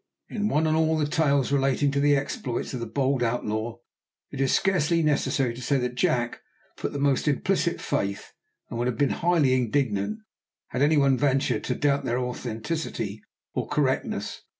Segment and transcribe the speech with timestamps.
[0.29, 3.77] In one and all the tales relating to the exploits of the bold outlaw,
[4.31, 6.41] it is scarcely necessary to say that Jack
[6.75, 8.33] put the most implicit faith,
[8.71, 10.21] and would have been highly indignant
[10.69, 13.21] had any one ventured to doubt their authenticity
[13.53, 14.41] or correctness.